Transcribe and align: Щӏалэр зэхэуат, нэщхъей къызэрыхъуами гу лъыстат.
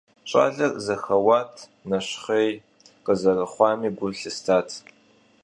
Щӏалэр 0.29 0.71
зэхэуат, 0.85 1.53
нэщхъей 1.89 2.49
къызэрыхъуами 3.05 3.89
гу 3.97 4.07
лъыстат. 4.17 4.69